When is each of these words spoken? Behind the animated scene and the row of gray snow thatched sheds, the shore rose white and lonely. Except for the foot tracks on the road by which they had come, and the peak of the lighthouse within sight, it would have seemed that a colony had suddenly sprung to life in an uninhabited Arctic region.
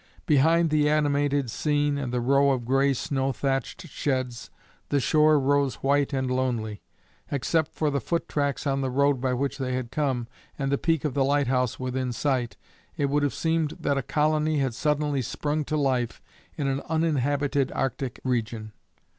Behind 0.25 0.71
the 0.71 0.89
animated 0.89 1.51
scene 1.51 1.95
and 1.99 2.11
the 2.11 2.21
row 2.21 2.49
of 2.49 2.65
gray 2.65 2.91
snow 2.95 3.31
thatched 3.31 3.87
sheds, 3.87 4.49
the 4.89 4.99
shore 4.99 5.39
rose 5.39 5.75
white 5.83 6.11
and 6.11 6.31
lonely. 6.31 6.81
Except 7.31 7.71
for 7.75 7.91
the 7.91 8.01
foot 8.01 8.27
tracks 8.27 8.65
on 8.65 8.81
the 8.81 8.89
road 8.89 9.21
by 9.21 9.35
which 9.35 9.59
they 9.59 9.73
had 9.73 9.91
come, 9.91 10.27
and 10.57 10.71
the 10.71 10.79
peak 10.79 11.05
of 11.05 11.13
the 11.13 11.23
lighthouse 11.23 11.79
within 11.79 12.11
sight, 12.11 12.57
it 12.97 13.11
would 13.11 13.21
have 13.21 13.35
seemed 13.35 13.77
that 13.79 13.99
a 13.99 14.01
colony 14.01 14.57
had 14.57 14.73
suddenly 14.73 15.21
sprung 15.21 15.63
to 15.65 15.77
life 15.77 16.19
in 16.57 16.65
an 16.65 16.81
uninhabited 16.89 17.71
Arctic 17.73 18.19
region. 18.23 18.71